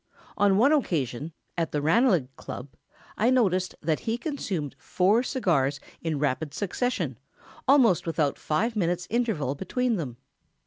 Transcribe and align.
On 0.35 0.57
one 0.57 0.71
occasion, 0.73 1.31
at 1.55 1.71
the 1.71 1.79
Ranelagh 1.79 2.29
Club, 2.35 2.69
I 3.17 3.29
noticed 3.29 3.75
that 3.83 3.99
he 3.99 4.17
consumed 4.17 4.75
four 4.79 5.21
cigars 5.21 5.79
in 6.01 6.17
rapid 6.17 6.55
succession, 6.55 7.19
almost 7.67 8.07
without 8.07 8.39
five 8.39 8.75
minutes' 8.75 9.05
interval 9.11 9.53
between 9.53 9.97
them. 9.97 10.17